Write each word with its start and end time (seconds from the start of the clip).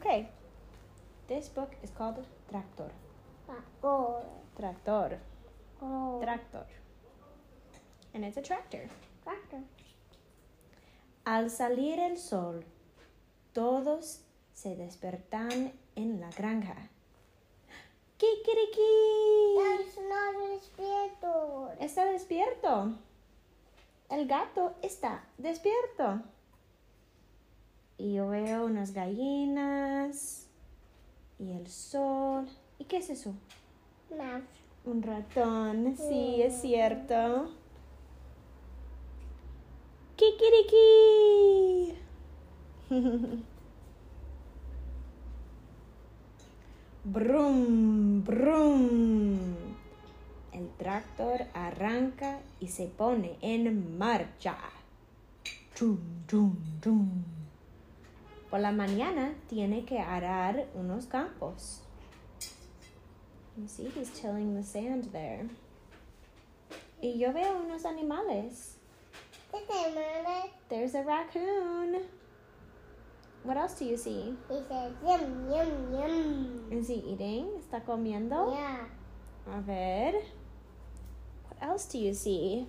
Okay. 0.00 0.30
This 1.28 1.48
book 1.50 1.72
is 1.82 1.90
called 1.90 2.24
Tractor. 2.50 2.90
Tractor. 3.44 4.24
Tractor. 4.58 5.18
Oh. 5.82 6.20
Tractor. 6.22 6.64
And 8.14 8.24
it's 8.24 8.38
a 8.38 8.42
tractor. 8.42 8.88
Tractor. 9.22 9.60
Al 11.26 11.50
salir 11.50 11.98
el 11.98 12.16
sol, 12.16 12.64
todos 13.52 14.22
se 14.54 14.74
despertan 14.74 15.72
en 15.96 16.18
la 16.18 16.30
granja. 16.30 16.88
¡Kikiriki! 18.16 19.58
No 20.08 20.48
despierto. 20.48 21.72
Está 21.78 22.06
despierto. 22.06 22.94
El 24.08 24.26
gato 24.26 24.76
está 24.80 25.24
despierto. 25.36 26.22
Y 28.00 28.14
yo 28.14 28.28
veo 28.28 28.64
unas 28.64 28.94
gallinas 28.94 30.48
y 31.38 31.52
el 31.52 31.66
sol. 31.66 32.48
¿Y 32.78 32.84
qué 32.84 32.96
es 32.96 33.10
eso? 33.10 33.34
Un 34.86 35.02
ratón. 35.02 35.94
Sí, 35.98 36.40
es 36.40 36.62
cierto. 36.62 37.50
¡Kikiriki! 40.16 41.94
Brum, 47.04 48.24
brum. 48.24 49.38
El 50.52 50.70
tractor 50.78 51.44
arranca 51.52 52.40
y 52.60 52.68
se 52.68 52.86
pone 52.86 53.36
en 53.42 53.98
marcha. 53.98 54.56
Chum, 55.74 55.98
chum, 56.26 56.56
chum. 56.82 57.39
Por 58.50 58.58
la 58.60 58.72
mañana 58.72 59.34
tiene 59.48 59.84
que 59.84 60.00
arar 60.00 60.66
unos 60.74 61.06
campos. 61.06 61.82
You 63.56 63.68
see, 63.68 63.88
he's 63.94 64.10
tilling 64.10 64.56
the 64.56 64.62
sand 64.62 65.12
there. 65.12 65.48
Y 67.00 67.18
yo 67.18 67.32
veo 67.32 67.62
unos 67.62 67.84
animales. 67.84 68.76
There's 70.68 70.94
a 70.94 71.02
raccoon. 71.02 72.02
What 73.44 73.56
else 73.56 73.74
do 73.78 73.84
you 73.84 73.96
see? 73.96 74.36
Dice, 74.48 74.92
yum, 75.02 75.50
yum, 75.50 75.92
yum. 75.92 76.72
Is 76.72 76.88
he 76.88 76.94
eating? 76.94 77.60
¿Está 77.60 77.84
comiendo? 77.84 78.52
Yeah. 78.52 78.86
A 79.46 79.60
ver. 79.60 80.12
What 81.48 81.62
else 81.62 81.86
do 81.86 81.98
you 81.98 82.12
see? 82.12 82.66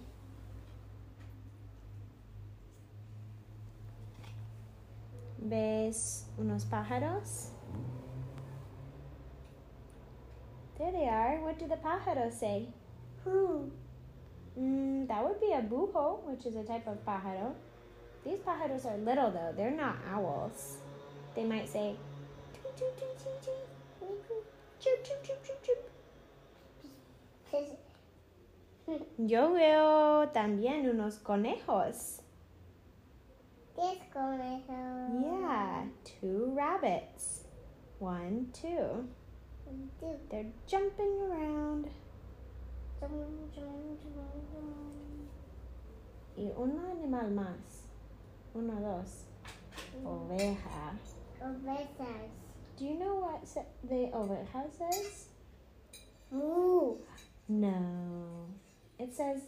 ¿Ves 5.42 6.25
unos 6.38 6.66
pájaros? 6.66 7.50
There 10.78 10.92
they 10.92 11.08
are. 11.08 11.39
What 11.42 11.58
do 11.58 11.67
the 11.67 11.78
pájaros 11.78 12.33
say? 12.33 12.67
Who? 13.23 13.72
Mm, 14.59 15.08
that 15.08 15.23
would 15.23 15.39
be 15.39 15.53
a 15.53 15.61
bujo, 15.61 16.23
which 16.25 16.45
is 16.45 16.56
a 16.56 16.64
type 16.64 16.88
of 16.88 17.03
pájaro. 17.06 17.53
These 18.23 18.39
pájaros 18.39 18.86
are 18.86 18.98
little 18.98 19.31
though. 19.31 19.53
They're 19.56 19.72
not 19.72 19.95
owls. 20.11 20.78
They 21.36 21.44
might 21.44 21.70
say, 21.70 21.95
Yo 29.17 29.53
veo 29.53 30.30
también 30.33 30.89
unos 30.89 31.20
conejos. 31.20 32.20
Yeah, 35.22 35.83
two 36.03 36.52
rabbits. 36.55 37.45
One, 38.00 38.47
two. 38.53 39.08
Two. 40.00 40.16
They're 40.30 40.45
jumping 40.67 41.22
around. 41.30 41.88
Zum, 42.99 43.09
zum, 43.53 43.97
zum. 44.02 44.32
Y 46.37 46.52
un 46.58 46.80
animal 46.80 47.30
más. 47.30 47.87
Uno, 48.55 48.73
dos. 48.82 49.26
Mm. 49.95 50.08
Oveja. 50.08 50.98
Ovejas. 51.42 52.30
Do 52.77 52.86
you 52.86 52.95
know 52.95 53.15
what 53.15 53.45
the 53.88 54.09
oveja 54.14 54.70
says? 54.77 55.27
Moo. 56.32 56.98
No. 57.48 58.48
It 58.99 59.14
says 59.14 59.42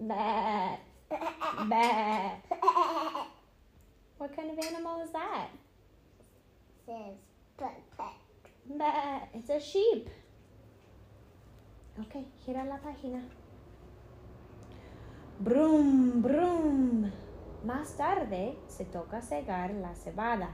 bah, 0.00 0.76
bah. 1.68 3.26
What 4.18 4.34
kind 4.34 4.50
of 4.50 4.64
animal 4.64 5.02
is 5.02 5.10
that? 5.12 5.48
Says, 6.86 7.16
pet, 7.58 7.82
pet. 7.98 8.14
Bah. 8.78 9.20
It's 9.34 9.50
a 9.50 9.60
sheep. 9.60 10.08
Okay, 11.98 12.24
gira 12.44 12.64
la 12.64 12.78
página. 12.78 13.22
Brum, 15.38 16.22
brum. 16.22 17.12
Más 17.64 17.96
tarde 17.96 18.56
se 18.68 18.84
toca 18.84 19.20
cegar 19.20 19.74
la 19.74 19.94
cebada. 19.94 20.50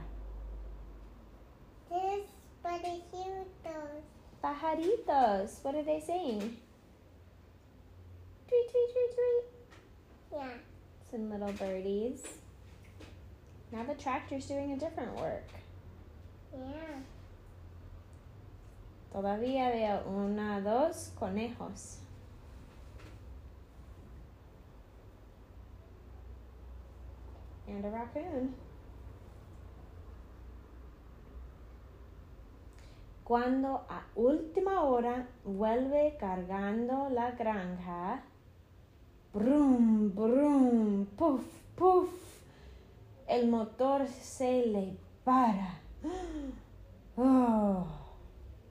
This 1.89 2.25
pajaritos. 2.61 4.03
Pajaritos. 4.41 5.63
What 5.63 5.75
are 5.75 5.83
they 5.83 6.01
saying? 6.01 6.39
Tweet, 8.47 8.71
tweet, 8.71 8.89
tweet, 8.91 9.15
tweet. 9.15 9.45
Yeah. 10.33 10.57
Some 11.11 11.29
little 11.31 11.53
birdies. 11.53 12.42
Now 13.73 13.83
the 13.83 13.95
tractor's 13.95 14.45
doing 14.45 14.71
a 14.73 14.77
different 14.77 15.15
work. 15.19 15.49
Yeah. 16.53 17.01
Todavía 19.11 19.71
veo 19.71 20.03
una, 20.07 20.61
dos 20.61 21.11
conejos. 21.19 21.97
And 27.67 27.83
a 27.83 27.89
raccoon. 27.89 28.53
Cuando 33.23 33.85
a 33.89 34.03
última 34.15 34.83
hora 34.83 35.27
vuelve 35.45 36.15
cargando 36.19 37.09
la 37.09 37.31
granja, 37.31 38.21
brum, 39.33 40.13
brum, 40.13 41.07
puff, 41.17 41.41
puff, 41.75 42.32
el 43.27 43.47
motor 43.47 44.07
se 44.21 44.63
le 44.65 44.97
para. 45.25 45.67
Oh. 47.17 47.87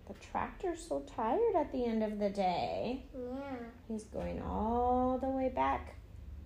The 0.08 0.14
tractor's 0.14 0.86
so 0.86 1.04
tired 1.16 1.54
at 1.56 1.72
the 1.72 1.84
end 1.84 2.02
of 2.02 2.18
the 2.18 2.28
day. 2.28 3.04
Yeah. 3.14 3.56
He's 3.88 4.04
going 4.04 4.42
all 4.42 5.18
the 5.18 5.28
way 5.28 5.48
back 5.48 5.94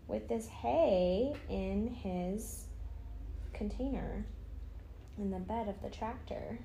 with 0.06 0.28
this 0.28 0.46
hay 0.46 1.34
in 1.48 1.88
his 1.88 2.66
container 3.52 4.26
in 5.18 5.30
the 5.30 5.38
bed 5.38 5.68
of 5.68 5.80
the 5.82 5.88
tractor. 5.88 6.58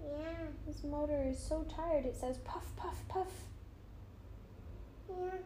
Yeah. 0.00 0.46
His 0.66 0.84
motor 0.84 1.24
is 1.28 1.38
so 1.38 1.66
tired, 1.68 2.06
it 2.06 2.16
says 2.16 2.38
puff, 2.38 2.64
puff, 2.76 3.02
puff. 3.08 3.32
Yeah. 5.08 5.38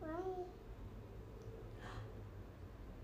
Why? 0.00 0.08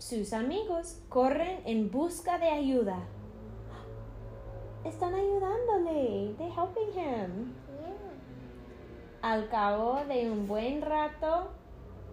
Sus 0.03 0.33
amigos 0.33 0.99
corren 1.07 1.61
en 1.63 1.89
busca 1.89 2.37
de 2.37 2.49
ayuda. 2.49 2.99
Están 4.83 5.15
ayudándole. 5.15 6.35
They're 6.37 6.51
helping 6.51 6.91
him. 6.91 7.55
Yeah. 7.79 8.11
Al 9.21 9.47
cabo 9.47 10.03
de 10.05 10.29
un 10.29 10.45
buen 10.45 10.81
rato, 10.81 11.51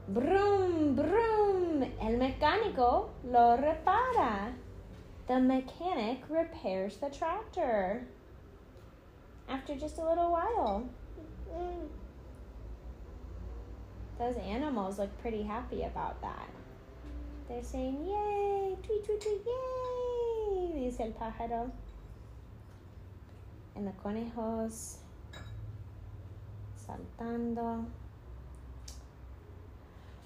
brum, 0.06 0.95
brum, 0.95 1.83
el 2.01 2.17
mecánico 2.17 3.09
lo 3.25 3.56
repara. 3.56 4.53
The 5.27 5.41
mechanic 5.41 6.25
repairs 6.31 6.98
the 6.98 7.10
tractor. 7.10 8.07
After 9.48 9.75
just 9.75 9.98
a 9.98 10.09
little 10.09 10.31
while, 10.31 10.84
Mm. 11.53 11.89
those 14.16 14.37
animals 14.37 15.01
look 15.01 15.10
pretty 15.21 15.42
happy 15.42 15.83
about 15.83 16.21
that. 16.21 16.59
They're 17.51 17.65
saying, 17.65 18.07
Yay, 18.07 18.77
tweet, 18.81 19.05
tweet, 19.05 19.21
tweet, 19.21 19.43
yay, 19.45 20.85
dice 20.85 21.01
el 21.01 21.11
pájaro. 21.11 21.73
And 23.75 23.89
the 23.89 23.93
conejos 24.05 24.99
saltando. 26.87 27.87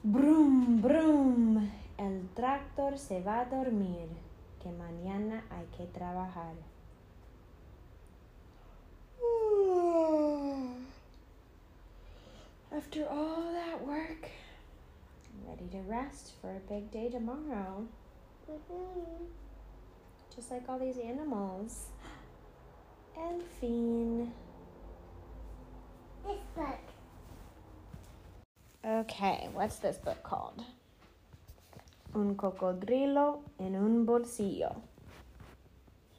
Brum, 0.02 0.82
brum. 0.82 1.70
El 1.96 2.28
tractor 2.34 2.98
se 2.98 3.22
va 3.22 3.40
a 3.40 3.44
dormir, 3.46 4.08
que 4.62 4.70
mañana 4.70 5.44
hay 5.48 5.64
que 5.78 5.86
trabajar. 5.86 6.52
After 12.70 13.08
all 13.08 13.54
that 13.54 13.80
work, 13.86 14.28
ready 15.48 15.68
to 15.70 15.78
rest 15.88 16.32
for 16.40 16.50
a 16.50 16.60
big 16.60 16.90
day 16.90 17.08
tomorrow. 17.08 17.86
Mhm. 18.48 19.28
just 20.34 20.50
like 20.50 20.68
all 20.68 20.78
these 20.78 20.98
animals. 20.98 21.86
El 23.16 23.40
fin. 23.60 24.32
This 26.26 26.40
book. 26.56 26.80
Okay, 28.84 29.48
what's 29.52 29.76
this 29.76 29.96
book 29.98 30.22
called? 30.22 30.64
Un 32.14 32.34
cocodrilo 32.34 33.42
en 33.60 33.76
un 33.76 34.04
bolsillo. 34.04 34.82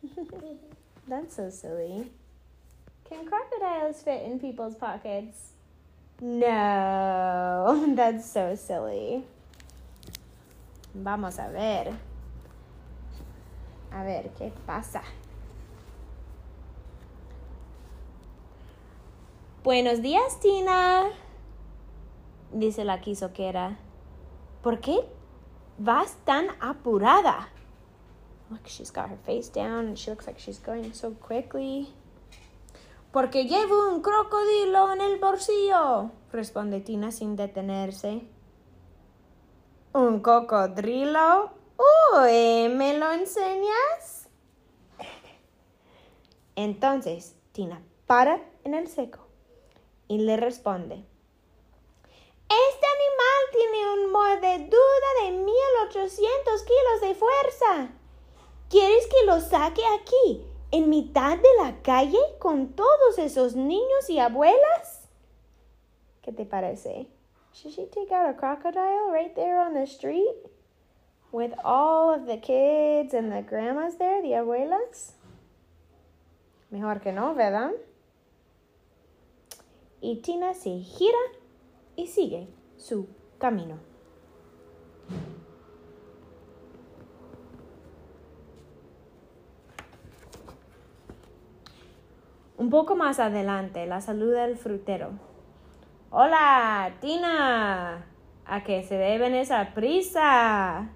That's 1.07 1.35
so 1.35 1.49
silly. 1.49 2.09
Can 3.09 3.27
crocodiles 3.27 4.01
fit 4.01 4.23
in 4.23 4.39
people's 4.39 4.75
pockets? 4.75 5.54
No, 6.21 7.93
that's 7.95 8.31
so 8.31 8.55
silly. 8.55 9.25
Vamos 10.93 11.39
a 11.39 11.49
ver. 11.49 11.93
A 13.91 14.03
ver, 14.03 14.29
¿qué 14.37 14.51
pasa? 14.65 15.01
Buenos 19.63 20.01
días, 20.01 20.39
Tina. 20.39 21.09
Dice 22.53 22.85
la 22.85 23.01
quizoquera. 23.01 23.77
¿Por 24.61 24.79
qué 24.79 25.05
vas 25.77 26.15
tan 26.23 26.47
apurada? 26.61 27.49
Look, 28.49 28.67
she's 28.67 28.91
got 28.91 29.09
her 29.09 29.17
face 29.25 29.49
down 29.49 29.87
and 29.87 29.97
she 29.97 30.11
looks 30.11 30.27
like 30.27 30.39
she's 30.39 30.59
going 30.59 30.93
so 30.93 31.11
quickly. 31.11 31.89
Porque 33.15 33.45
llevo 33.45 33.87
un 33.87 34.01
crocodilo 34.01 34.91
en 34.91 34.99
el 34.99 35.19
bolsillo, 35.19 36.11
responde 36.33 36.81
Tina 36.81 37.13
sin 37.13 37.37
detenerse. 37.37 38.27
¿Un 39.93 40.19
cocodrilo? 40.19 41.51
Uy, 41.77 42.67
¿me 42.67 42.97
lo 42.97 43.09
enseñas? 43.13 44.27
Entonces, 46.57 47.37
Tina 47.53 47.81
para 48.05 48.41
en 48.65 48.73
el 48.73 48.89
seco 48.89 49.25
y 50.09 50.17
le 50.17 50.35
responde. 50.35 50.95
Este 52.49 52.85
animal 52.97 53.41
tiene 53.53 53.93
un 53.93 54.11
mordedura 54.11 55.07
de 55.23 55.31
1800 55.31 56.63
kilos 56.63 57.01
de 57.01 57.15
fuerza. 57.15 57.91
¿Quieres 58.69 59.07
que 59.07 59.25
lo 59.25 59.39
saque 59.39 59.83
aquí, 59.85 60.45
en 60.75 60.89
mitad 60.89 61.37
de 61.37 61.63
la 61.63 61.81
calle, 61.83 62.19
con 62.37 62.73
todos 62.73 63.17
esos 63.17 63.55
niños 63.55 64.09
y 64.09 64.19
abuelas? 64.19 65.07
¿Qué 66.21 66.33
te 66.33 66.45
parece? 66.45 67.07
Should 67.53 67.73
she 67.73 67.85
take 67.85 68.11
out 68.11 68.29
a 68.29 68.33
crocodile 68.33 69.09
right 69.09 69.33
there 69.35 69.57
on 69.57 69.73
the 69.73 69.87
street? 69.87 70.35
With 71.31 71.53
all 71.63 72.13
of 72.13 72.25
the 72.25 72.41
kids 72.41 73.13
and 73.13 73.31
the 73.31 73.41
grandmas 73.41 73.97
there, 73.97 74.21
the 74.21 74.35
abuelas? 74.35 75.13
Mejor 76.71 76.99
que 76.99 77.13
no, 77.13 77.33
¿verdad? 77.35 77.71
Y 80.01 80.17
Tina 80.17 80.53
se 80.53 80.81
gira 80.81 81.17
y 81.95 82.07
sigue 82.07 82.49
su 82.75 83.07
camino. 83.37 83.79
Un 92.57 92.69
poco 92.69 92.95
más 92.95 93.19
adelante 93.19 93.85
la 93.85 93.99
saluda 93.99 94.45
el 94.45 94.55
frutero. 94.55 95.11
Hola, 96.09 96.93
Tina. 97.01 98.05
¿A 98.45 98.63
qué 98.63 98.83
se 98.83 98.95
deben 98.95 99.35
esa 99.35 99.73
prisa? 99.73 100.89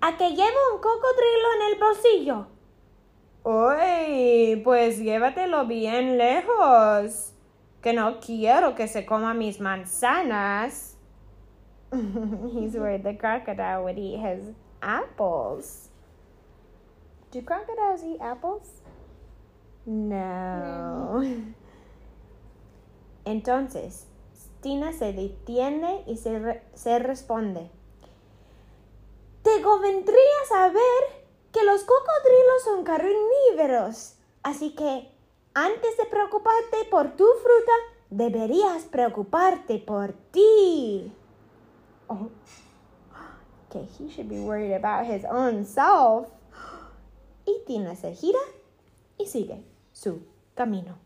A 0.00 0.16
que 0.16 0.30
llevo 0.30 0.58
un 0.74 0.80
cocodrilo 0.80 1.48
en 1.56 1.72
el 1.72 1.80
bolsillo. 1.80 2.46
Uy, 3.42 4.60
pues 4.62 5.00
llévatelo 5.00 5.66
bien 5.66 6.18
lejos. 6.18 7.34
Que 7.80 7.92
no 7.92 8.20
quiero 8.20 8.76
que 8.76 8.86
se 8.86 9.04
coma 9.04 9.34
mis 9.34 9.58
manzanas. 9.60 10.96
He's 11.92 12.76
worried 12.76 13.02
the 13.02 13.16
crocodile 13.16 13.82
would 13.82 13.98
eat 13.98 14.20
his 14.20 14.54
apples. 14.80 15.90
Do 17.32 17.42
crocodiles 17.42 18.04
eat 18.04 18.20
apples? 18.20 18.82
No. 19.84 21.22
Entonces, 23.24 24.06
Tina 24.60 24.92
se 24.92 25.12
detiene 25.12 26.04
y 26.06 26.16
se, 26.16 26.62
se 26.74 26.98
responde. 27.00 27.68
Te 29.42 29.60
convendría 29.62 30.46
saber 30.48 31.26
que 31.52 31.64
los 31.64 31.82
cocodrilos 31.82 32.64
son 32.64 32.84
carnívoros, 32.84 34.14
así 34.44 34.74
que 34.74 35.10
antes 35.54 35.96
de 35.96 36.06
preocuparte 36.06 36.84
por 36.90 37.16
tu 37.16 37.24
fruta, 37.24 37.72
deberías 38.10 38.84
preocuparte 38.84 39.78
por 39.78 40.12
ti. 40.30 41.12
Oh, 42.06 42.28
que 43.68 43.80
he 43.80 44.08
should 44.08 44.28
be 44.28 44.38
worried 44.40 44.72
about 44.72 45.06
his 45.06 45.24
own 45.24 45.64
self. 45.64 46.28
Y 47.44 47.64
Tina 47.66 47.96
se 47.96 48.14
gira 48.14 48.38
y 49.18 49.26
sigue 49.26 49.71
su 50.02 50.20
camino. 50.56 50.98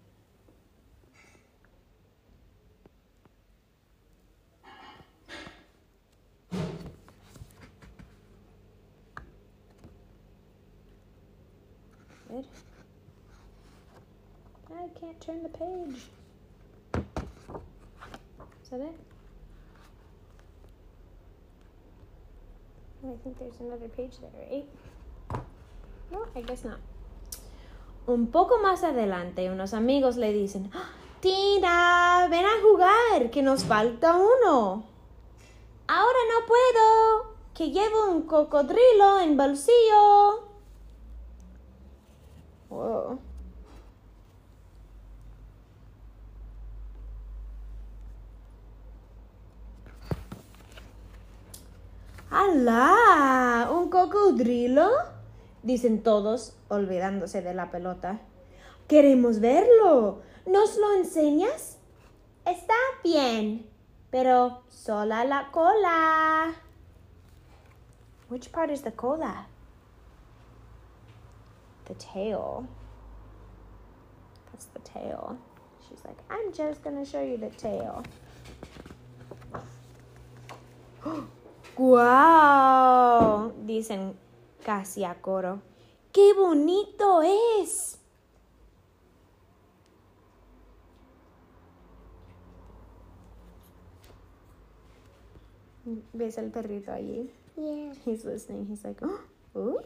I 14.69 14.89
can't 14.99 15.21
turn 15.21 15.43
the 15.43 15.49
page. 15.51 16.03
Is 18.63 18.71
that 18.71 18.81
it? 18.81 18.95
I 23.05 23.15
think 23.23 23.39
there's 23.39 23.61
another 23.61 23.89
page 23.89 24.13
there, 24.21 24.31
right? 24.51 25.45
No, 26.11 26.27
I 26.35 26.41
guess 26.41 26.65
not. 26.65 26.79
Un 28.07 28.29
poco 28.29 28.59
más 28.59 28.85
adelante, 28.85 29.51
unos 29.51 29.75
amigos 29.75 30.17
le 30.17 30.33
dicen, 30.33 30.71
"¡Ah! 30.75 30.91
Tina, 31.21 32.29
ven 32.31 32.45
a 32.47 32.61
jugar, 32.63 33.31
que 33.31 33.43
nos 33.43 33.65
falta 33.65 34.15
uno. 34.17 34.85
Ahora 35.89 36.19
no 36.33 36.47
puedo, 36.47 37.35
que 37.55 37.71
llevo 37.71 38.11
un 38.11 38.23
cocodrilo 38.23 39.19
en 39.21 39.37
bolsillo. 39.37 40.45
Whoa. 42.71 43.19
¡Alá! 52.31 53.69
¿Un 53.73 53.89
cocodrilo? 53.89 55.16
Dicen 55.63 56.03
todos, 56.03 56.57
olvidándose 56.69 57.43
de 57.43 57.55
la 57.55 57.71
pelota. 57.71 58.21
Queremos 58.89 59.41
verlo. 59.41 60.23
¿Nos 60.47 60.77
lo 60.77 60.93
enseñas? 60.95 61.79
Está 62.45 62.75
bien, 63.03 63.69
pero 64.11 64.63
sola 64.69 65.25
la 65.25 65.51
cola. 65.51 66.55
Which 68.29 68.53
part 68.53 68.71
is 68.71 68.83
the 68.83 68.93
cola? 68.93 69.47
The 71.87 71.95
tail. 71.95 72.67
That's 74.53 74.67
the 74.67 74.81
tail. 74.81 75.37
She's 75.89 76.05
like, 76.05 76.19
I'm 76.31 76.53
just 76.53 76.83
gonna 76.83 77.05
show 77.05 77.23
you 77.23 77.37
the 77.37 77.51
tail. 77.51 78.03
¡Guau! 81.77 83.53
Dicen 83.67 84.15
casi 84.67 85.05
a 85.05 85.15
coro. 85.23 85.63
¡Qué 86.13 86.35
bonito 86.35 87.23
es! 87.23 88.01
¿Ves 96.13 96.39
el 96.39 96.51
perrito 96.51 96.91
allí? 96.91 97.31
Yeah. 97.57 97.93
He's 98.05 98.25
listening. 98.25 98.67
He's 98.67 98.83
like, 98.83 99.01
oh, 99.05 99.21
ooh. 99.57 99.81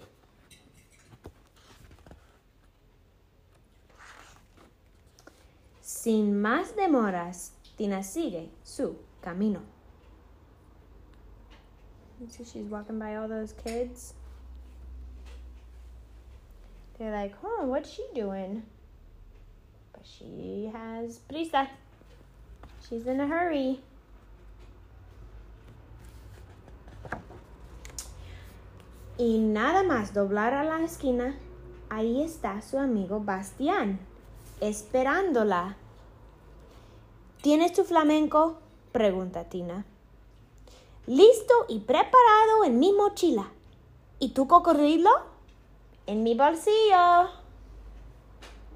Sin 5.83 6.41
más 6.41 6.75
demoras, 6.75 7.53
Tina 7.77 8.03
sigue 8.03 8.49
su 8.65 8.97
camino. 9.21 9.61
You 12.19 12.29
see, 12.29 12.45
she's 12.45 12.71
walking 12.71 12.99
by 12.99 13.17
all 13.17 13.29
those 13.29 13.53
kids. 13.63 14.15
They're 17.01 17.11
like, 17.11 17.35
huh, 17.41 17.65
what's 17.65 17.89
she 17.89 18.05
doing? 18.15 18.63
But 19.95 20.05
she 20.05 20.71
has 20.71 21.19
prisa. 21.27 21.67
She's 22.87 23.07
in 23.07 23.21
a 23.21 23.27
hurry. 23.27 23.81
Y 29.17 29.39
nada 29.39 29.83
más 29.83 30.13
doblar 30.13 30.53
a 30.53 30.63
la 30.63 30.85
esquina, 30.85 31.39
ahí 31.89 32.23
está 32.23 32.61
su 32.61 32.77
amigo 32.79 33.21
Bastián, 33.21 33.99
esperándola. 34.61 35.77
¿Tienes 37.41 37.73
tu 37.73 37.85
flamenco? 37.85 38.59
pregunta 38.93 39.45
Tina. 39.45 39.87
Listo 41.07 41.65
y 41.67 41.79
preparado 41.79 42.65
en 42.67 42.79
mi 42.79 42.93
mochila. 42.93 43.51
¿Y 44.19 44.35
tu 44.35 44.47
cocodrilo? 44.47 45.30
En 46.11 46.25
mi 46.25 46.35
bolsillo. 46.35 47.31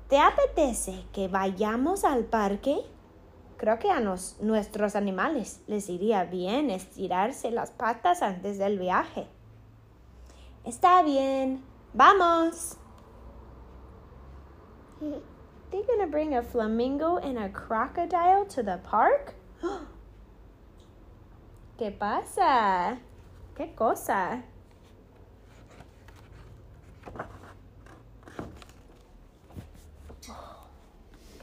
¿Te 0.09 0.21
apetece 0.21 1.05
que 1.13 1.27
vayamos 1.27 2.05
al 2.05 2.27
parque? 2.27 2.79
Creo 3.57 3.81
que 3.81 3.91
a 3.91 3.99
nos- 3.99 4.41
nuestros 4.41 4.95
animales 4.95 5.61
les 5.67 5.89
iría 5.89 6.23
bien 6.23 6.71
estirarse 6.71 7.51
las 7.51 7.73
patas 7.73 8.23
antes 8.23 8.57
del 8.57 8.79
viaje. 8.79 9.27
Está 10.63 11.03
bien, 11.03 11.65
vamos. 11.93 12.77
They 15.73 15.83
gonna 15.89 16.07
bring 16.07 16.37
a 16.37 16.43
flamingo 16.45 17.19
and 17.19 17.37
a 17.37 17.49
crocodile 17.53 18.47
to 18.55 18.63
the 18.63 18.79
park? 18.89 19.35
¿Qué 21.79 21.91
pasa? 21.91 22.99
¿Qué 23.57 23.75
cosa? 23.75 24.45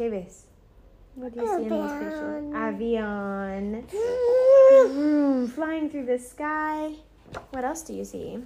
¿Qué 0.01 0.09
ves? 0.09 0.47
What 1.13 1.35
do 1.35 1.41
you 1.41 1.47
see 1.47 1.63
in 1.65 1.69
those 1.69 1.91
pictures? 1.91 2.43
Avion. 2.55 3.85
Vroom, 3.91 5.45
mm. 5.45 5.51
flying 5.55 5.91
through 5.91 6.07
the 6.07 6.17
sky. 6.17 6.95
What 7.51 7.63
else 7.63 7.83
do 7.83 7.93
you 7.93 8.03
see? 8.03 8.39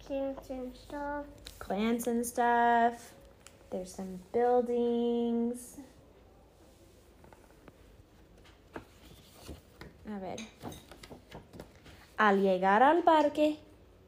Kids 0.00 0.50
and 0.50 0.74
stuff. 0.74 1.26
Plants 1.60 2.08
and 2.08 2.26
stuff. 2.26 3.12
There's 3.70 3.94
some 3.94 4.18
buildings. 4.32 5.76
A 10.08 10.18
ver. 10.18 10.38
Al 12.18 12.42
llegar 12.42 12.82
al 12.82 13.04
parque, 13.04 13.58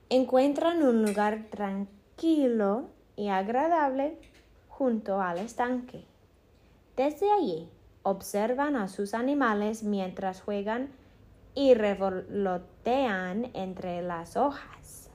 encuentran 0.08 0.82
un 0.82 1.04
lugar 1.04 1.44
tranquilo 1.48 2.88
y 3.14 3.28
agradable 3.28 4.18
junto 4.80 5.20
al 5.20 5.36
estanque. 5.36 6.06
Desde 6.96 7.30
allí 7.30 7.68
observan 8.02 8.76
a 8.76 8.88
sus 8.88 9.12
animales 9.12 9.82
mientras 9.82 10.40
juegan 10.40 10.88
y 11.54 11.74
revolotean 11.74 13.50
entre 13.52 14.00
las 14.00 14.38
hojas. 14.38 15.10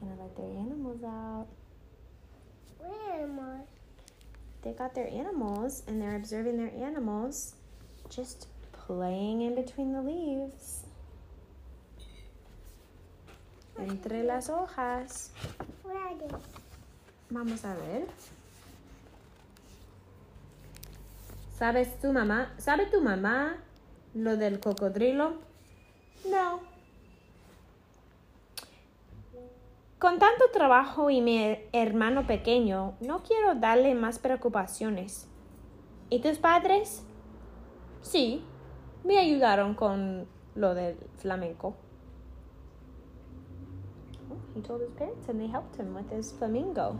Gonna 0.00 0.16
let 0.16 0.34
their 0.34 0.46
animals 0.46 1.04
out. 1.04 1.46
Where 2.80 3.26
I? 3.26 3.66
They 4.62 4.72
got 4.72 4.94
their 4.94 5.08
animals 5.12 5.82
and 5.86 6.00
they're 6.00 6.16
observing 6.16 6.56
their 6.56 6.72
animals 6.82 7.54
just 8.08 8.48
playing 8.72 9.42
in 9.42 9.54
between 9.54 9.92
the 9.92 10.00
leaves. 10.00 10.84
Entre 13.76 14.22
las 14.22 14.48
hojas. 14.48 15.32
Where? 15.82 15.98
Vamos 17.30 17.64
a 17.64 17.74
ver. 17.74 18.06
¿Sabes 21.58 22.00
tu 22.00 22.12
mamá? 22.12 22.54
¿Sabe 22.56 22.86
tu 22.86 23.02
mamá 23.02 23.56
lo 24.14 24.36
del 24.36 24.60
cocodrilo? 24.60 25.34
No. 26.30 26.60
Con 29.98 30.18
tanto 30.18 30.44
trabajo 30.52 31.10
y 31.10 31.20
mi 31.20 31.58
hermano 31.72 32.26
pequeño, 32.26 32.94
no 33.00 33.22
quiero 33.24 33.56
darle 33.56 33.94
más 33.94 34.18
preocupaciones. 34.18 35.26
¿Y 36.08 36.20
tus 36.20 36.38
padres? 36.38 37.02
Sí, 38.00 38.44
me 39.04 39.18
ayudaron 39.18 39.74
con 39.74 40.28
lo 40.54 40.74
del 40.74 40.96
flamenco. 41.18 41.76
He 44.54 44.60
told 44.60 44.80
his 44.80 44.90
parents 44.92 45.28
and 45.28 45.40
they 45.40 45.46
helped 45.46 45.76
him 45.76 45.94
with 45.94 46.10
his 46.10 46.32
flamingo. 46.32 46.96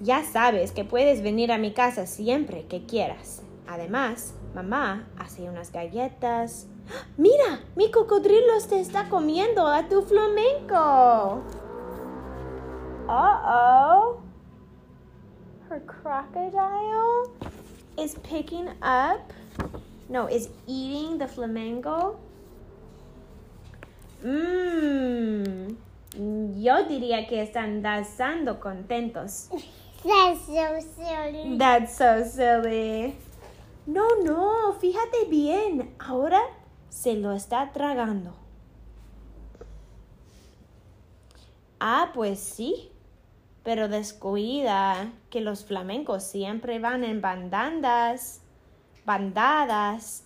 Ya 0.00 0.22
sabes 0.24 0.72
que 0.72 0.84
puedes 0.84 1.22
venir 1.22 1.52
a 1.52 1.58
mi 1.58 1.72
casa 1.72 2.06
siempre 2.06 2.66
que 2.68 2.84
quieras. 2.86 3.42
Además, 3.66 4.34
mamá 4.54 5.06
hace 5.18 5.48
unas 5.48 5.72
galletas. 5.72 6.66
¡Mira! 7.16 7.60
Mi 7.76 7.90
cocodrilo 7.90 8.58
te 8.68 8.80
está 8.80 9.08
comiendo 9.08 9.66
a 9.66 9.88
tu 9.88 10.02
flamenco. 10.02 11.42
Uh-oh. 13.08 14.20
Her 15.68 15.80
crocodile 15.80 17.30
is 17.98 18.16
picking 18.22 18.68
up, 18.82 19.32
no, 20.08 20.26
is 20.26 20.48
eating 20.66 21.18
the 21.18 21.26
flamenco. 21.26 22.16
Mmm. 24.24 25.76
Yo 26.62 26.84
diría 26.84 27.26
que 27.26 27.42
están 27.42 27.82
danzando 27.82 28.58
contentos. 28.58 29.50
That's 30.02 30.40
so 30.46 30.80
silly. 30.96 31.58
That's 31.58 31.96
so 31.96 32.24
silly. 32.24 33.14
No, 33.86 34.16
no, 34.24 34.72
fíjate 34.80 35.26
bien. 35.28 35.94
Ahora 35.98 36.40
se 36.88 37.14
lo 37.14 37.32
está 37.32 37.72
tragando. 37.72 38.34
Ah, 41.78 42.10
pues 42.14 42.38
sí. 42.40 42.90
Pero 43.62 43.88
descuida 43.88 45.12
que 45.28 45.42
los 45.42 45.64
flamencos 45.64 46.22
siempre 46.22 46.78
van 46.78 47.04
en 47.04 47.20
bandadas, 47.20 48.40
bandadas. 49.04 50.24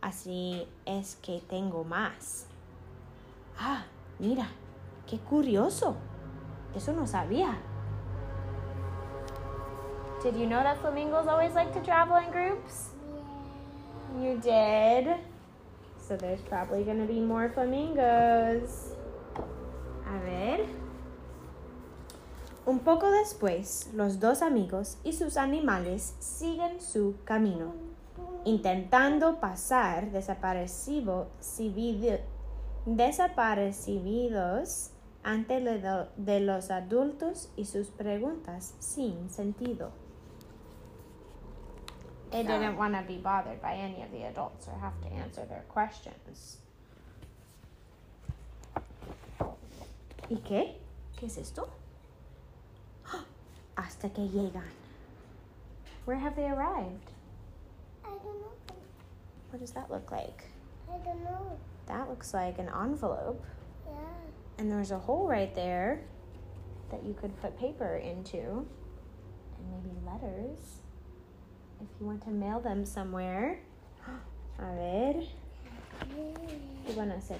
Así 0.00 0.66
es 0.86 1.16
que 1.16 1.40
tengo 1.48 1.84
más. 1.84 2.46
Ah, 3.58 3.84
mira, 4.18 4.48
qué 5.06 5.18
curioso. 5.18 5.96
Eso 6.74 6.92
no 6.92 7.06
sabía. 7.06 7.58
Did 10.22 10.36
you 10.36 10.46
know 10.46 10.62
that 10.62 10.80
flamingos 10.80 11.26
always 11.26 11.54
like 11.54 11.72
to 11.74 11.80
travel 11.80 12.16
in 12.16 12.30
groups? 12.30 12.90
You 14.20 14.38
did. 14.38 15.16
So 15.98 16.16
there's 16.16 16.40
probably 16.42 16.84
going 16.84 17.00
to 17.00 17.12
be 17.12 17.20
more 17.20 17.48
flamingos. 17.48 18.94
A 20.06 20.18
ver. 20.24 20.66
Un 22.64 22.78
poco 22.78 23.10
después, 23.10 23.90
los 23.94 24.20
dos 24.20 24.42
amigos 24.42 24.98
y 25.02 25.12
sus 25.14 25.36
animales 25.36 26.14
siguen 26.20 26.80
su 26.80 27.16
camino, 27.24 27.74
intentando 28.44 29.40
pasar 29.40 30.12
desaparecido, 30.12 31.26
desaparecidos 32.86 34.90
ante 35.22 35.60
de, 35.60 36.06
de 36.16 36.40
los 36.40 36.70
adultos 36.70 37.50
y 37.56 37.66
sus 37.66 37.88
preguntas 37.88 38.74
sin 38.78 39.28
sentido. 39.30 39.92
They 42.30 42.44
didn't 42.44 42.78
want 42.78 42.94
to 42.94 43.02
be 43.06 43.18
bothered 43.18 43.60
by 43.60 43.74
any 43.74 44.02
of 44.02 44.10
the 44.10 44.24
adults 44.24 44.66
or 44.66 44.72
have 44.80 44.98
to 45.02 45.08
answer 45.14 45.44
their 45.44 45.64
questions. 45.68 46.58
¿Y 50.30 50.36
qué? 50.36 50.78
¿Qué 51.14 51.26
es 51.26 51.36
esto? 51.36 51.68
Hasta 53.76 54.08
que 54.08 54.26
llegan. 54.28 54.64
Where 56.06 56.18
have 56.18 56.34
they 56.34 56.48
arrived? 56.48 57.12
I 58.02 58.08
don't 58.08 58.22
know. 58.22 58.74
What 59.50 59.60
does 59.60 59.72
that 59.72 59.90
look 59.90 60.10
like? 60.10 60.44
I 60.88 60.96
don't 61.04 61.22
know. 61.22 61.58
That 61.92 62.08
looks 62.08 62.32
like 62.32 62.58
an 62.58 62.70
envelope. 62.70 63.44
Yeah. 63.86 63.92
And 64.56 64.72
there's 64.72 64.92
a 64.92 64.98
hole 64.98 65.28
right 65.28 65.54
there 65.54 66.00
that 66.90 67.04
you 67.04 67.12
could 67.12 67.38
put 67.42 67.58
paper 67.60 67.96
into. 67.96 68.38
And 68.40 69.64
maybe 69.70 69.94
letters. 70.06 70.80
If 71.82 71.88
you 72.00 72.06
want 72.06 72.22
to 72.24 72.30
mail 72.30 72.60
them 72.60 72.86
somewhere. 72.86 73.60
A 74.58 74.74
ver. 74.74 75.22
¿Qué 76.86 76.96
van 76.96 77.10
a 77.10 77.16
hacer? 77.16 77.38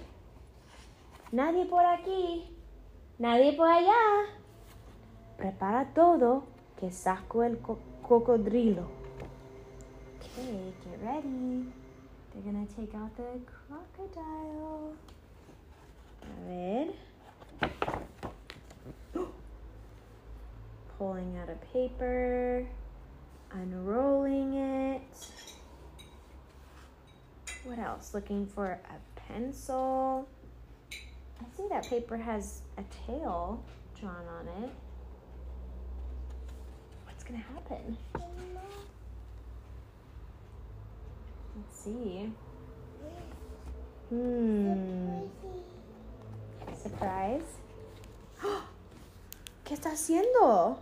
Nadie 1.32 1.64
por 1.64 1.82
aquí. 1.85 2.44
Nadie 3.18 3.56
por 3.56 3.68
allá. 3.68 4.26
Prepara 5.38 5.87
todo 5.94 6.44
que 6.78 6.90
saco 6.90 7.42
el 7.42 7.56
co- 7.56 7.78
cocodrilo. 8.02 8.87
Okay, 10.21 10.73
get 10.85 11.00
ready. 11.02 11.73
They're 12.34 12.52
gonna 12.52 12.66
take 12.76 12.94
out 12.94 13.14
the 13.16 13.38
crocodile. 13.46 14.94
Ver. 16.48 16.88
Pulling 20.98 21.36
out 21.38 21.50
a 21.50 21.56
paper, 21.72 22.66
unrolling 23.52 24.54
it. 24.54 25.02
What 27.64 27.78
else? 27.78 28.14
Looking 28.14 28.46
for 28.46 28.80
a 28.88 29.20
pencil. 29.20 30.26
I 30.90 31.56
see 31.56 31.68
that 31.68 31.86
paper 31.86 32.16
has 32.16 32.62
a 32.78 32.84
tail 33.06 33.62
drawn 34.00 34.24
on 34.38 34.64
it. 34.64 34.70
What's 37.04 37.24
gonna 37.24 37.38
happen? 37.38 37.98
Let's 41.54 41.85
see. 41.85 42.32
Hmm. 44.09 45.26
Surprise. 46.82 47.59
¿Qué 49.64 49.75
está 49.75 49.90
haciendo? 49.90 50.78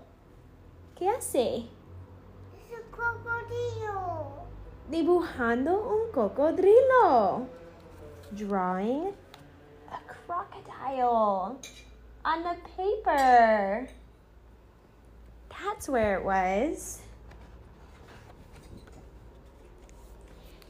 ¿Qué 0.95 1.09
hace? 1.09 1.57
Es 1.57 2.71
un 2.71 2.91
cocodrilo. 2.91 4.47
Dibujando 4.91 5.89
un 5.89 6.13
cocodrilo. 6.13 7.47
Drawing 8.33 9.13
a 9.91 9.99
crocodile 10.07 11.59
on 12.25 12.43
the 12.45 12.57
paper. 12.77 13.89
That's 15.49 15.89
where 15.89 16.19
it 16.19 16.25
was. 16.25 17.01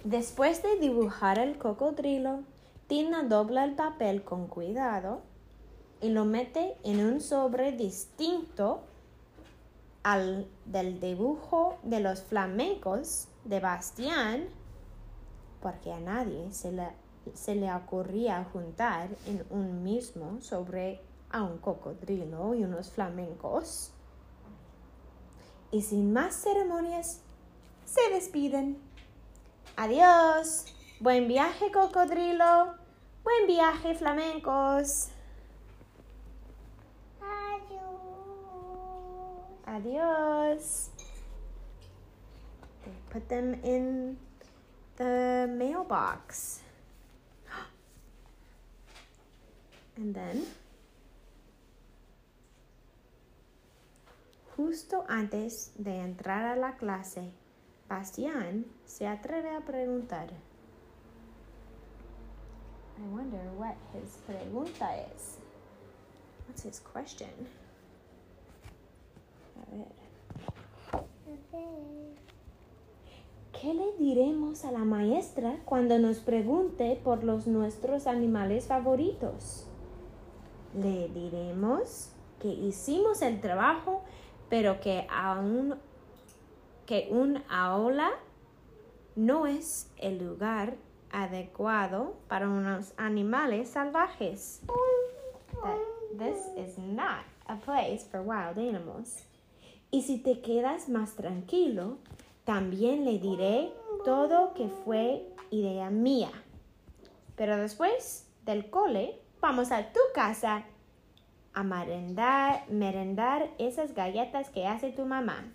Después 0.05 0.63
de 0.63 0.79
dibujar 0.79 1.39
el 1.39 1.59
cocodrilo, 1.59 2.41
Tina 2.87 3.23
dobla 3.23 3.65
el 3.65 3.75
papel 3.75 4.25
con 4.25 4.47
cuidado 4.47 5.21
y 6.01 6.09
lo 6.09 6.25
mete 6.25 6.77
en 6.85 7.05
un 7.05 7.21
sobre 7.21 7.73
distinto 7.73 8.81
al 10.03 10.49
del 10.65 11.01
dibujo 11.01 11.77
de 11.83 12.01
los 12.01 12.23
flamencos 12.23 13.29
de 13.45 13.61
Bastián, 13.61 14.49
porque 15.61 15.93
a 15.93 16.01
nadie 16.01 16.51
se 16.51 16.73
le, 16.73 16.89
se 17.35 17.55
le 17.55 17.71
ocurría 17.71 18.49
juntar 18.53 19.11
en 19.27 19.45
un 19.51 19.83
mismo 19.83 20.41
sobre 20.41 21.03
a 21.31 21.43
un 21.43 21.59
cocodrilo 21.59 22.55
y 22.55 22.65
unos 22.65 22.91
flamencos. 22.91 23.93
Y 25.71 25.83
sin 25.83 26.13
más 26.13 26.35
ceremonias, 26.35 27.21
se 27.85 28.15
despiden. 28.15 28.90
Adiós. 29.77 30.67
Buen 31.01 31.29
viaje, 31.29 31.71
cocodrilo. 31.73 32.75
Buen 33.23 33.47
viaje, 33.47 33.95
flamencos. 33.95 35.11
Adiós. 37.21 37.81
Adios. 39.67 40.91
They 42.85 42.93
put 43.11 43.29
them 43.29 43.55
in 43.63 44.17
the 44.97 45.47
mailbox. 45.49 46.61
And 49.97 50.15
then, 50.15 50.47
justo 54.57 55.05
antes 55.09 55.73
de 55.77 56.01
entrar 56.01 56.53
a 56.53 56.57
la 56.57 56.77
clase, 56.77 57.33
Bastián 57.91 58.67
se 58.85 59.09
atreve 59.09 59.51
a 59.51 59.63
preguntar. 59.63 60.29
I 62.97 63.03
wonder 63.13 63.51
what 63.59 63.75
his 63.93 64.17
pregunta 64.29 64.95
is. 65.13 65.39
What's 66.47 66.65
his 66.65 66.81
question? 66.81 67.29
A 69.57 69.75
ver. 69.75 69.87
¿Qué 73.61 73.75
le 73.75 73.93
diremos 73.99 74.65
a 74.65 74.71
la 74.71 74.85
maestra 74.85 75.59
cuando 75.65 75.99
nos 75.99 76.21
pregunte 76.21 76.99
por 77.03 77.25
los 77.25 77.49
nuestros 77.49 78.07
animales 78.07 78.69
favoritos? 78.69 79.67
Le 80.81 81.09
diremos 81.09 82.13
que 82.39 82.49
hicimos 82.49 83.21
el 83.21 83.41
trabajo, 83.41 84.03
pero 84.49 84.81
que 84.81 85.09
aún 85.11 85.75
que 86.91 87.07
un 87.09 87.41
aula 87.49 88.11
no 89.15 89.47
es 89.47 89.89
el 89.97 90.19
lugar 90.19 90.75
adecuado 91.13 92.17
para 92.27 92.49
unos 92.49 92.95
animales 92.97 93.69
salvajes. 93.71 94.61
This 96.19 96.49
is 96.57 96.79
not 96.79 97.23
a 97.47 97.55
place 97.59 98.05
for 98.11 98.23
wild 98.23 98.59
animals. 98.59 99.25
Y 99.93 100.03
si 100.03 100.19
te 100.19 100.41
quedas 100.41 100.89
más 100.89 101.15
tranquilo, 101.15 101.99
también 102.45 103.05
le 103.05 103.21
diré 103.21 103.73
todo 104.05 104.53
que 104.55 104.69
fue 104.85 105.29
idea 105.53 105.91
mía. 105.91 106.33
Pero 107.37 107.57
después 107.57 108.27
del 108.45 108.69
cole, 108.69 109.23
vamos 109.41 109.71
a 109.71 109.93
tu 109.93 110.01
casa 110.13 110.65
a 111.55 111.63
merendar, 111.63 112.69
merendar 112.69 113.49
esas 113.59 113.95
galletas 113.95 114.51
que 114.51 114.67
hace 114.67 114.91
tu 114.91 115.07
mamá. 115.07 115.53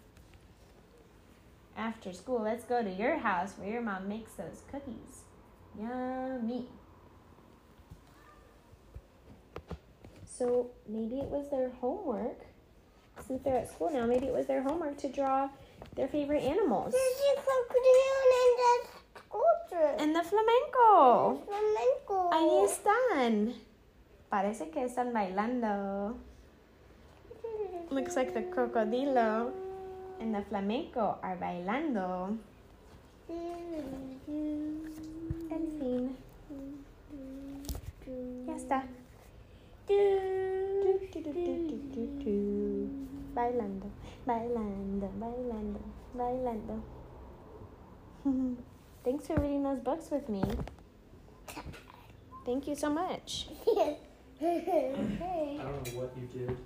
After 1.78 2.14
school, 2.14 2.42
let's 2.42 2.64
go 2.64 2.82
to 2.82 2.90
your 2.90 3.18
house 3.18 3.54
where 3.58 3.70
your 3.70 3.82
mom 3.82 4.08
makes 4.08 4.34
those 4.34 4.64
cookies. 4.72 5.24
Yummy. 5.78 6.68
So 10.26 10.72
maybe 10.88 11.20
it 11.20 11.30
was 11.30 11.50
their 11.50 11.72
homework. 11.82 12.46
Since 13.28 13.44
they're 13.44 13.58
at 13.58 13.70
school 13.70 13.90
now, 13.92 14.06
maybe 14.06 14.28
it 14.28 14.34
was 14.34 14.46
their 14.46 14.62
homework 14.62 14.98
to 15.00 15.10
draw 15.10 15.50
their 15.96 16.08
favorite 16.08 16.44
animals. 16.44 16.94
There's 16.94 17.38
a 17.38 17.42
crocodile 17.42 18.32
and 18.42 18.88
sculpture. 19.16 20.04
And 20.04 20.16
the 20.16 20.24
flamenco. 20.24 21.42
flamenco. 21.46 22.30
Ahí 22.32 22.64
están. 22.66 23.54
Parece 24.30 24.70
que 24.72 24.84
están 24.84 25.14
bailando. 25.14 26.16
Looks 27.90 28.16
like 28.16 28.34
the 28.34 28.42
crocodilo 28.42 29.52
and 30.20 30.34
the 30.34 30.42
flamenco 30.44 31.18
are 31.22 31.36
bailando. 31.38 32.38
En 35.50 35.68
fin, 35.80 36.16
ya 38.48 38.56
está. 38.56 38.86
Bailando, 43.36 43.88
bailando, 44.26 45.10
bailando, 45.20 45.80
bailando. 46.14 46.82
Thanks 49.04 49.28
for 49.28 49.36
reading 49.36 49.64
those 49.64 49.80
books 49.80 50.10
with 50.10 50.30
me. 50.30 50.44
Thank 52.46 52.68
you 52.68 52.76
so 52.76 52.90
much. 52.90 53.48
hey. 54.40 55.58
I 55.60 55.64
don't 55.64 55.94
know 55.94 56.00
what 56.00 56.12
you 56.18 56.28
did 56.28 56.58